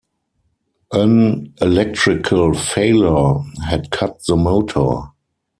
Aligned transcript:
An 0.93 1.53
electrical 1.61 2.55
failure 2.55 3.39
had 3.67 3.91
cut 3.91 4.19
the 4.27 4.35
motor. 4.35 5.11